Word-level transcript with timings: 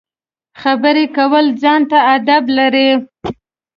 خبرې 0.61 1.05
کول 1.17 1.45
ځان 1.61 1.81
ته 1.91 1.97
اداب 2.15 2.43
لري. 2.57 2.89